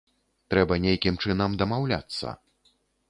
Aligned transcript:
Трэба 0.53 0.77
нейкім 0.85 1.19
чынам 1.25 1.59
дамаўляцца. 1.63 2.35